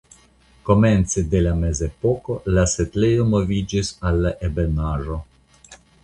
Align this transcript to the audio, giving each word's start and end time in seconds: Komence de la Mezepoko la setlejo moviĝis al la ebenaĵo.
Komence 0.67 1.23
de 1.33 1.41
la 1.47 1.51
Mezepoko 1.63 2.37
la 2.57 2.63
setlejo 2.71 3.25
moviĝis 3.33 3.91
al 4.11 4.17
la 4.23 4.31
ebenaĵo. 4.49 5.19